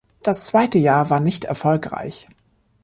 Das 0.23 0.47
zweite 0.47 0.79
Jahr 0.79 1.11
war 1.11 1.19
nicht 1.19 1.43
erfolgreich. 1.45 2.27